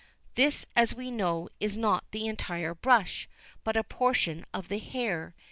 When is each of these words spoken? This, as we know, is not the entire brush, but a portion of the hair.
This, 0.33 0.65
as 0.75 0.95
we 0.95 1.11
know, 1.11 1.47
is 1.59 1.77
not 1.77 2.05
the 2.09 2.25
entire 2.25 2.73
brush, 2.73 3.29
but 3.63 3.77
a 3.77 3.83
portion 3.83 4.45
of 4.51 4.67
the 4.67 4.79
hair. 4.79 5.35